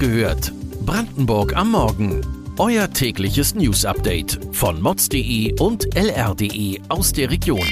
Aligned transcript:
gehört. 0.00 0.52
Brandenburg 0.86 1.54
am 1.54 1.72
Morgen. 1.72 2.24
Euer 2.58 2.90
tägliches 2.90 3.54
News-Update 3.54 4.40
von 4.52 4.80
mods.de 4.80 5.60
und 5.60 5.94
lr.de 5.94 6.80
aus 6.88 7.12
der 7.12 7.30
Region. 7.30 7.68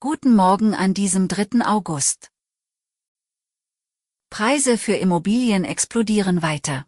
Guten 0.00 0.34
Morgen 0.34 0.74
an 0.74 0.94
diesem 0.94 1.28
3. 1.28 1.66
August. 1.66 2.30
Preise 4.30 4.78
für 4.78 4.94
Immobilien 4.94 5.64
explodieren 5.64 6.40
weiter. 6.40 6.86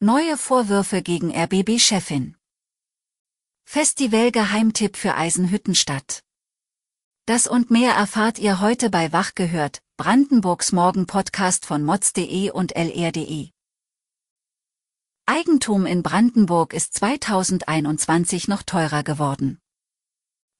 Neue 0.00 0.38
Vorwürfe 0.38 1.02
gegen 1.02 1.30
RBB-Chefin. 1.30 2.36
Festivalgeheimtipp 3.66 4.96
für 4.96 5.16
Eisenhüttenstadt. 5.16 6.22
Das 7.28 7.46
und 7.46 7.70
mehr 7.70 7.92
erfahrt 7.92 8.38
ihr 8.38 8.58
heute 8.58 8.88
bei 8.88 9.12
Wach 9.12 9.34
gehört, 9.34 9.82
Brandenburgs 9.98 10.72
Morgen-Podcast 10.72 11.66
von 11.66 11.84
mods.de 11.84 12.50
und 12.52 12.74
lr.de. 12.74 13.50
Eigentum 15.26 15.84
in 15.84 16.02
Brandenburg 16.02 16.72
ist 16.72 16.94
2021 16.94 18.48
noch 18.48 18.62
teurer 18.62 19.02
geworden. 19.02 19.58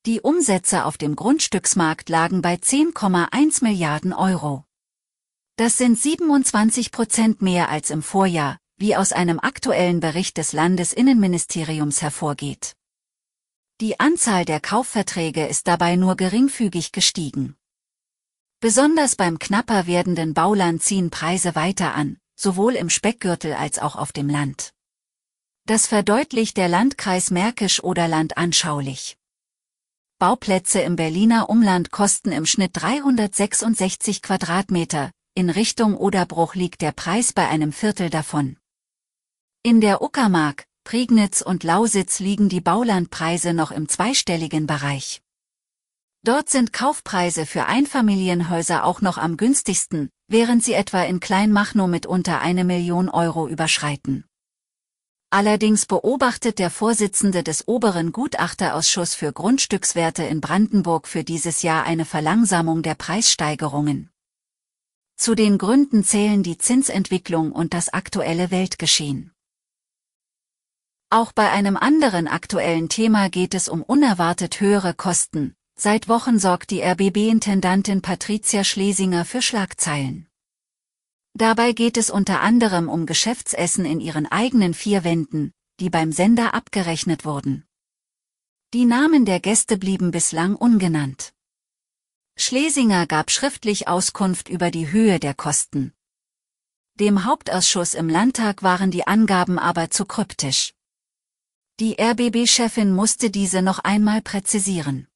Die 0.04 0.20
Umsätze 0.20 0.84
auf 0.84 0.98
dem 0.98 1.16
Grundstücksmarkt 1.16 2.10
lagen 2.10 2.42
bei 2.42 2.56
10,1 2.56 3.64
Milliarden 3.64 4.12
Euro. 4.12 4.66
Das 5.56 5.78
sind 5.78 5.98
27 5.98 6.92
Prozent 6.92 7.40
mehr 7.40 7.70
als 7.70 7.88
im 7.88 8.02
Vorjahr, 8.02 8.58
wie 8.76 8.94
aus 8.94 9.12
einem 9.12 9.40
aktuellen 9.40 10.00
Bericht 10.00 10.36
des 10.36 10.52
Landesinnenministeriums 10.52 12.02
hervorgeht. 12.02 12.74
Die 13.80 14.00
Anzahl 14.00 14.44
der 14.44 14.58
Kaufverträge 14.58 15.46
ist 15.46 15.68
dabei 15.68 15.94
nur 15.94 16.16
geringfügig 16.16 16.90
gestiegen. 16.90 17.56
Besonders 18.58 19.14
beim 19.14 19.38
knapper 19.38 19.86
werdenden 19.86 20.34
Bauland 20.34 20.82
ziehen 20.82 21.10
Preise 21.10 21.54
weiter 21.54 21.94
an, 21.94 22.18
sowohl 22.34 22.74
im 22.74 22.90
Speckgürtel 22.90 23.52
als 23.54 23.78
auch 23.78 23.94
auf 23.94 24.10
dem 24.10 24.28
Land. 24.28 24.74
Das 25.64 25.86
verdeutlicht 25.86 26.56
der 26.56 26.66
Landkreis 26.66 27.30
Märkisch-Oderland 27.30 28.36
anschaulich. 28.36 29.16
Bauplätze 30.18 30.80
im 30.80 30.96
Berliner 30.96 31.48
Umland 31.48 31.92
kosten 31.92 32.32
im 32.32 32.46
Schnitt 32.46 32.72
366 32.74 34.22
Quadratmeter, 34.22 35.12
in 35.34 35.50
Richtung 35.50 35.96
Oderbruch 35.96 36.56
liegt 36.56 36.80
der 36.80 36.90
Preis 36.90 37.32
bei 37.32 37.46
einem 37.46 37.72
Viertel 37.72 38.10
davon. 38.10 38.56
In 39.62 39.80
der 39.80 40.02
Uckermark, 40.02 40.67
Prignitz 40.88 41.42
und 41.42 41.64
Lausitz 41.64 42.18
liegen 42.18 42.48
die 42.48 42.62
Baulandpreise 42.62 43.52
noch 43.52 43.72
im 43.72 43.90
zweistelligen 43.90 44.66
Bereich. 44.66 45.20
Dort 46.24 46.48
sind 46.48 46.72
Kaufpreise 46.72 47.44
für 47.44 47.66
Einfamilienhäuser 47.66 48.86
auch 48.86 49.02
noch 49.02 49.18
am 49.18 49.36
günstigsten, 49.36 50.08
während 50.28 50.64
sie 50.64 50.72
etwa 50.72 51.02
in 51.02 51.20
Kleinmachnow 51.20 51.88
mit 51.88 52.06
unter 52.06 52.40
eine 52.40 52.64
Million 52.64 53.10
Euro 53.10 53.48
überschreiten. 53.48 54.24
Allerdings 55.28 55.84
beobachtet 55.84 56.58
der 56.58 56.70
Vorsitzende 56.70 57.42
des 57.42 57.68
oberen 57.68 58.10
Gutachterausschusses 58.10 59.14
für 59.14 59.30
Grundstückswerte 59.30 60.22
in 60.22 60.40
Brandenburg 60.40 61.06
für 61.06 61.22
dieses 61.22 61.60
Jahr 61.60 61.84
eine 61.84 62.06
Verlangsamung 62.06 62.82
der 62.82 62.94
Preissteigerungen. 62.94 64.08
Zu 65.18 65.34
den 65.34 65.58
Gründen 65.58 66.02
zählen 66.02 66.42
die 66.42 66.56
Zinsentwicklung 66.56 67.52
und 67.52 67.74
das 67.74 67.90
aktuelle 67.90 68.50
Weltgeschehen. 68.50 69.34
Auch 71.10 71.32
bei 71.32 71.50
einem 71.50 71.78
anderen 71.78 72.28
aktuellen 72.28 72.90
Thema 72.90 73.30
geht 73.30 73.54
es 73.54 73.70
um 73.70 73.82
unerwartet 73.82 74.60
höhere 74.60 74.92
Kosten. 74.92 75.54
Seit 75.74 76.06
Wochen 76.06 76.38
sorgt 76.38 76.70
die 76.70 76.82
RBB-Intendantin 76.82 78.02
Patricia 78.02 78.62
Schlesinger 78.62 79.24
für 79.24 79.40
Schlagzeilen. 79.40 80.28
Dabei 81.32 81.72
geht 81.72 81.96
es 81.96 82.10
unter 82.10 82.42
anderem 82.42 82.90
um 82.90 83.06
Geschäftsessen 83.06 83.86
in 83.86 84.00
ihren 84.00 84.26
eigenen 84.26 84.74
vier 84.74 85.02
Wänden, 85.02 85.52
die 85.80 85.88
beim 85.88 86.12
Sender 86.12 86.52
abgerechnet 86.52 87.24
wurden. 87.24 87.64
Die 88.74 88.84
Namen 88.84 89.24
der 89.24 89.40
Gäste 89.40 89.78
blieben 89.78 90.10
bislang 90.10 90.56
ungenannt. 90.56 91.32
Schlesinger 92.36 93.06
gab 93.06 93.30
schriftlich 93.30 93.88
Auskunft 93.88 94.50
über 94.50 94.70
die 94.70 94.92
Höhe 94.92 95.18
der 95.18 95.32
Kosten. 95.32 95.94
Dem 96.96 97.24
Hauptausschuss 97.24 97.94
im 97.94 98.10
Landtag 98.10 98.62
waren 98.62 98.90
die 98.90 99.06
Angaben 99.06 99.58
aber 99.58 99.88
zu 99.90 100.04
kryptisch. 100.04 100.74
Die 101.80 101.96
RBB-Chefin 101.96 102.92
musste 102.92 103.30
diese 103.30 103.62
noch 103.62 103.78
einmal 103.78 104.20
präzisieren. 104.20 105.06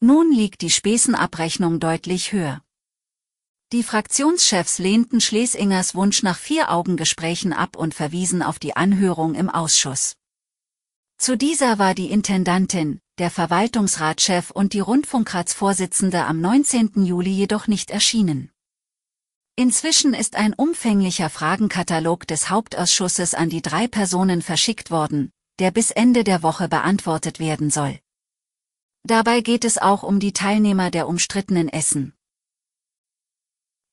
Nun 0.00 0.32
liegt 0.32 0.60
die 0.62 0.70
Spesenabrechnung 0.70 1.78
deutlich 1.78 2.32
höher. 2.32 2.62
Die 3.70 3.84
Fraktionschefs 3.84 4.80
lehnten 4.80 5.20
Schlesingers 5.20 5.94
Wunsch 5.94 6.24
nach 6.24 6.36
Vier-Augen-Gesprächen 6.36 7.52
ab 7.52 7.76
und 7.76 7.94
verwiesen 7.94 8.42
auf 8.42 8.58
die 8.58 8.74
Anhörung 8.74 9.36
im 9.36 9.48
Ausschuss. 9.48 10.16
Zu 11.16 11.36
dieser 11.36 11.78
war 11.78 11.94
die 11.94 12.10
Intendantin, 12.10 12.98
der 13.18 13.30
Verwaltungsratschef 13.30 14.50
und 14.50 14.72
die 14.72 14.80
Rundfunkratsvorsitzende 14.80 16.24
am 16.24 16.40
19. 16.40 17.04
Juli 17.04 17.30
jedoch 17.30 17.68
nicht 17.68 17.92
erschienen. 17.92 18.50
Inzwischen 19.54 20.12
ist 20.12 20.34
ein 20.34 20.54
umfänglicher 20.54 21.30
Fragenkatalog 21.30 22.26
des 22.26 22.50
Hauptausschusses 22.50 23.34
an 23.34 23.48
die 23.48 23.62
drei 23.62 23.86
Personen 23.86 24.42
verschickt 24.42 24.90
worden, 24.90 25.30
der 25.62 25.70
bis 25.70 25.92
Ende 25.92 26.24
der 26.24 26.42
Woche 26.42 26.66
beantwortet 26.66 27.38
werden 27.38 27.70
soll. 27.70 28.00
Dabei 29.04 29.42
geht 29.42 29.64
es 29.64 29.78
auch 29.78 30.02
um 30.02 30.18
die 30.18 30.32
Teilnehmer 30.32 30.90
der 30.90 31.06
umstrittenen 31.06 31.68
Essen. 31.68 32.14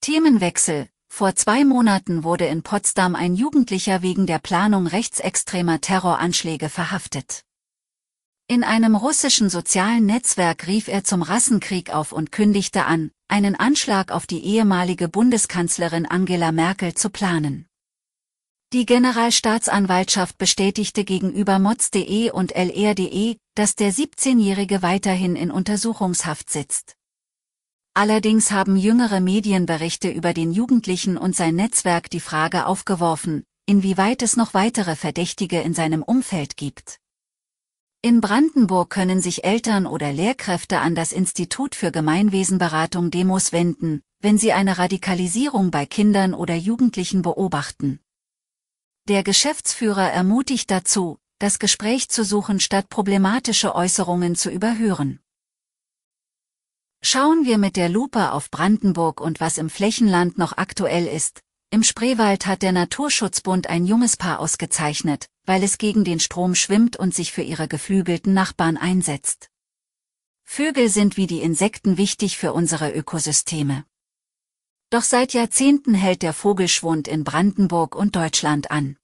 Themenwechsel 0.02 0.90
Vor 1.10 1.36
zwei 1.36 1.66
Monaten 1.66 2.24
wurde 2.24 2.48
in 2.48 2.64
Potsdam 2.64 3.14
ein 3.14 3.36
Jugendlicher 3.36 4.02
wegen 4.02 4.26
der 4.26 4.40
Planung 4.40 4.88
rechtsextremer 4.88 5.80
Terroranschläge 5.80 6.70
verhaftet. 6.70 7.44
In 8.48 8.64
einem 8.64 8.96
russischen 8.96 9.52
sozialen 9.52 10.08
Netzwerk 10.08 10.66
rief 10.66 10.88
er 10.88 11.04
zum 11.04 11.22
Rassenkrieg 11.22 11.94
auf 11.94 12.14
und 12.14 12.32
kündigte 12.32 12.86
an, 12.86 13.12
einen 13.28 13.56
Anschlag 13.56 14.12
auf 14.12 14.26
die 14.26 14.44
ehemalige 14.44 15.08
Bundeskanzlerin 15.08 16.08
Angela 16.08 16.52
Merkel 16.52 16.96
zu 16.96 17.12
planen. 17.12 17.69
Die 18.72 18.86
Generalstaatsanwaltschaft 18.86 20.38
bestätigte 20.38 21.04
gegenüber 21.04 21.58
mods.de 21.58 22.30
und 22.30 22.52
lr.de, 22.56 23.38
dass 23.56 23.74
der 23.74 23.92
17-Jährige 23.92 24.84
weiterhin 24.84 25.36
in 25.36 25.50
Untersuchungshaft 25.50 26.52
sitzt. 26.52 26.96
Allerdings 27.96 28.52
haben 28.52 28.78
jüngere 28.78 29.22
Medienberichte 29.22 30.12
über 30.12 30.34
den 30.34 30.52
Jugendlichen 30.52 31.18
und 31.18 31.36
sein 31.36 31.56
Netzwerk 31.56 32.12
die 32.12 32.20
Frage 32.20 32.68
aufgeworfen, 32.68 33.44
inwieweit 33.66 34.22
es 34.22 34.38
noch 34.38 34.54
weitere 34.54 34.96
Verdächtige 34.96 35.62
in 35.62 35.74
seinem 35.74 36.04
Umfeld 36.04 36.56
gibt. 36.56 37.00
In 38.04 38.22
Brandenburg 38.22 38.92
können 38.92 39.20
sich 39.20 39.46
Eltern 39.46 39.88
oder 39.88 40.14
Lehrkräfte 40.14 40.78
an 40.78 40.94
das 40.94 41.12
Institut 41.12 41.74
für 41.74 41.92
Gemeinwesenberatung 41.92 43.10
Demos 43.10 43.52
wenden, 43.52 44.04
wenn 44.20 44.38
sie 44.38 44.54
eine 44.54 44.78
Radikalisierung 44.78 45.72
bei 45.72 45.88
Kindern 45.88 46.36
oder 46.36 46.54
Jugendlichen 46.54 47.24
beobachten. 47.24 48.00
Der 49.10 49.24
Geschäftsführer 49.24 50.12
ermutigt 50.12 50.70
dazu, 50.70 51.18
das 51.40 51.58
Gespräch 51.58 52.10
zu 52.10 52.24
suchen 52.24 52.60
statt 52.60 52.90
problematische 52.90 53.74
Äußerungen 53.74 54.36
zu 54.36 54.52
überhören. 54.52 55.20
Schauen 57.02 57.44
wir 57.44 57.58
mit 57.58 57.76
der 57.76 57.90
Lupe 57.90 58.32
auf 58.34 58.52
Brandenburg 58.52 59.20
und 59.20 59.40
was 59.40 59.58
im 59.58 59.72
Flächenland 59.72 60.38
noch 60.38 60.58
aktuell 60.58 61.08
ist. 61.08 61.42
Im 61.72 61.82
Spreewald 61.82 62.46
hat 62.46 62.62
der 62.62 62.72
Naturschutzbund 62.72 63.66
ein 63.66 63.88
junges 63.88 64.16
Paar 64.16 64.40
ausgezeichnet, 64.40 65.26
weil 65.44 65.64
es 65.64 65.80
gegen 65.80 66.04
den 66.04 66.20
Strom 66.20 66.54
schwimmt 66.54 66.96
und 66.96 67.16
sich 67.16 67.32
für 67.32 67.42
ihre 67.42 67.68
geflügelten 67.68 68.36
Nachbarn 68.36 68.78
einsetzt. 68.78 69.50
Vögel 70.46 70.88
sind 70.88 71.18
wie 71.18 71.26
die 71.26 71.42
Insekten 71.42 71.98
wichtig 71.98 72.38
für 72.38 72.54
unsere 72.54 72.92
Ökosysteme. 72.92 73.86
Doch 74.92 75.04
seit 75.04 75.34
Jahrzehnten 75.34 75.96
hält 75.96 76.22
der 76.22 76.34
Vogelschwund 76.34 77.08
in 77.08 77.24
Brandenburg 77.24 77.96
und 77.96 78.16
Deutschland 78.16 78.70
an. 78.70 78.99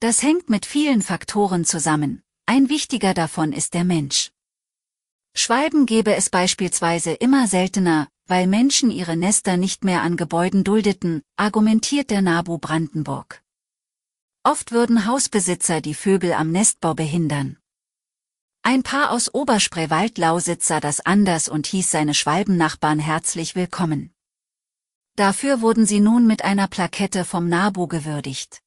Das 0.00 0.22
hängt 0.22 0.48
mit 0.48 0.64
vielen 0.64 1.02
Faktoren 1.02 1.64
zusammen, 1.64 2.22
ein 2.46 2.68
wichtiger 2.68 3.14
davon 3.14 3.52
ist 3.52 3.74
der 3.74 3.82
Mensch. 3.82 4.30
Schwalben 5.34 5.86
gäbe 5.86 6.14
es 6.14 6.30
beispielsweise 6.30 7.14
immer 7.14 7.48
seltener, 7.48 8.06
weil 8.26 8.46
Menschen 8.46 8.92
ihre 8.92 9.16
Nester 9.16 9.56
nicht 9.56 9.82
mehr 9.82 10.02
an 10.02 10.16
Gebäuden 10.16 10.62
duldeten, 10.62 11.22
argumentiert 11.34 12.10
der 12.10 12.22
NABU 12.22 12.58
Brandenburg. 12.58 13.42
Oft 14.44 14.70
würden 14.70 15.04
Hausbesitzer 15.04 15.80
die 15.80 15.94
Vögel 15.94 16.32
am 16.32 16.52
Nestbau 16.52 16.94
behindern. 16.94 17.58
Ein 18.62 18.84
Paar 18.84 19.10
aus 19.10 19.34
Oberspreewald-Lausitz 19.34 20.68
sah 20.68 20.78
das 20.78 21.00
anders 21.00 21.48
und 21.48 21.66
hieß 21.66 21.90
seine 21.90 22.14
Schwalbennachbarn 22.14 23.00
herzlich 23.00 23.56
willkommen. 23.56 24.14
Dafür 25.16 25.60
wurden 25.60 25.86
sie 25.86 25.98
nun 25.98 26.28
mit 26.28 26.44
einer 26.44 26.68
Plakette 26.68 27.24
vom 27.24 27.48
NABU 27.48 27.88
gewürdigt. 27.88 28.62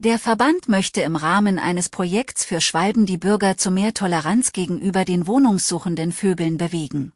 Der 0.00 0.20
Verband 0.20 0.68
möchte 0.68 1.00
im 1.00 1.16
Rahmen 1.16 1.58
eines 1.58 1.88
Projekts 1.88 2.44
für 2.44 2.60
Schwalben 2.60 3.04
die 3.04 3.18
Bürger 3.18 3.56
zu 3.56 3.72
mehr 3.72 3.94
Toleranz 3.94 4.52
gegenüber 4.52 5.04
den 5.04 5.26
wohnungssuchenden 5.26 6.12
Vögeln 6.12 6.56
bewegen. 6.56 7.12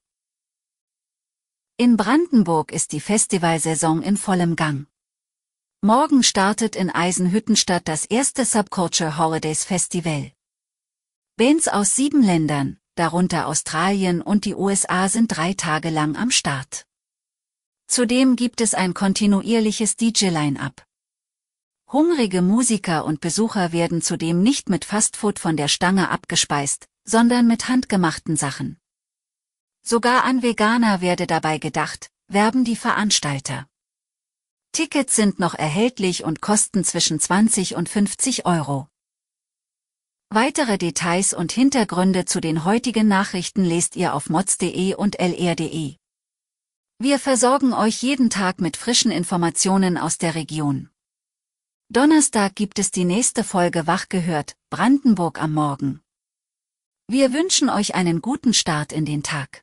In 1.77 1.97
Brandenburg 1.97 2.73
ist 2.73 2.91
die 2.91 2.99
Festivalsaison 2.99 4.03
in 4.03 4.17
vollem 4.17 4.57
Gang. 4.57 4.89
Morgen 5.81 6.25
startet 6.25 6.75
in 6.75 6.91
Eisenhüttenstadt 6.91 7.87
das 7.87 8.05
erste 8.05 8.45
Subculture 8.45 9.17
Holidays 9.17 9.63
Festival. 9.63 10.33
Bands 11.37 11.69
aus 11.69 11.95
sieben 11.95 12.25
Ländern, 12.25 12.79
darunter 12.97 13.47
Australien 13.47 14.21
und 14.21 14.45
die 14.45 14.57
USA 14.57 15.09
sind 15.09 15.29
drei 15.29 15.55
Tage 15.55 15.91
lang 15.91 16.17
am 16.17 16.33
Start. 16.33 16.85
Zudem 17.87 18.35
gibt 18.35 18.61
es 18.61 18.75
ein 18.75 18.93
kontinuierliches 18.93 19.97
DJ-Line-up. 19.97 20.85
Hungrige 21.93 22.41
Musiker 22.41 23.05
und 23.05 23.21
Besucher 23.21 23.71
werden 23.73 24.01
zudem 24.01 24.43
nicht 24.43 24.71
mit 24.71 24.87
Fastfood 24.87 25.39
von 25.39 25.59
der 25.59 25.69
Stange 25.69 26.09
abgespeist, 26.09 26.89
sondern 27.05 27.47
mit 27.47 27.69
handgemachten 27.69 28.35
Sachen. 28.35 28.79
Sogar 29.83 30.25
an 30.25 30.43
Veganer 30.43 31.03
werde 31.03 31.27
dabei 31.27 31.59
gedacht, 31.59 32.09
werben 32.29 32.65
die 32.65 32.77
Veranstalter. 32.77 33.67
Tickets 34.73 35.15
sind 35.15 35.39
noch 35.39 35.53
erhältlich 35.53 36.25
und 36.25 36.41
kosten 36.41 36.83
zwischen 36.83 37.21
20 37.21 37.75
und 37.77 37.91
50 37.91 38.47
Euro. 38.47 38.89
Weitere 40.31 40.79
Details 40.79 41.35
und 41.35 41.53
Hintergründe 41.53 42.25
zu 42.25 42.41
den 42.41 42.65
heutigen 42.65 43.07
Nachrichten 43.07 43.67
lest 43.67 43.97
ihr 43.97 44.15
auf 44.15 44.31
mods.de 44.31 44.95
und 44.95 45.21
lr.de. 45.21 45.97
Wir 46.99 47.19
versorgen 47.19 47.75
euch 47.75 48.03
jeden 48.03 48.31
Tag 48.31 48.63
mit 48.63 48.79
frischen 48.79 49.11
Informationen 49.11 49.99
aus 49.99 50.17
der 50.17 50.35
Region. 50.35 50.89
Donnerstag 51.93 52.55
gibt 52.55 52.79
es 52.79 52.91
die 52.91 53.05
nächste 53.05 53.45
Folge 53.45 53.87
Wach 53.87 54.09
gehört, 54.09 54.57
Brandenburg 54.71 55.43
am 55.43 55.53
Morgen. 55.53 56.01
Wir 57.07 57.35
wünschen 57.35 57.69
euch 57.69 57.95
einen 57.95 58.23
guten 58.23 58.55
Start 58.55 58.95
in 58.95 59.05
den 59.05 59.23
Tag. 59.23 59.63